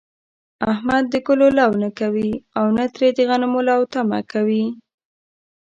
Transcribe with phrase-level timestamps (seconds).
[0.71, 4.65] احمد د گلو لو نه کوي، او ته ترې د غنمو لو تمه کوې.